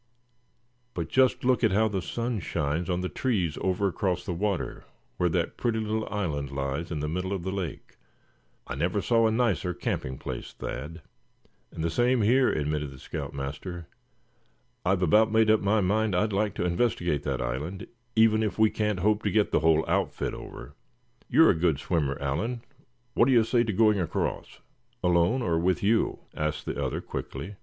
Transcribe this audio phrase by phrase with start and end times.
[0.95, 4.83] But just look how the sun shines on the trees over across the water,
[5.17, 7.97] where that pretty little island lies in the middle of the lake.
[8.65, 11.03] I never saw a nicer camping place, Thad."
[11.71, 13.85] "And the same here," admitted the scout master.
[14.83, 18.71] "I've about made up my mind I'd like to investigate that island, even if we
[18.71, 20.73] can't hope to get the whole outfit over.
[21.29, 22.63] You're a good swimmer, Allan,
[23.13, 24.61] what do you say to going across?"
[25.03, 27.53] "Alone, or with you?" asked the other, quickly.